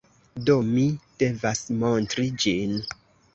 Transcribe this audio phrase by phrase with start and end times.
[0.47, 0.85] Do, mi
[1.23, 2.75] devas montri ĝin.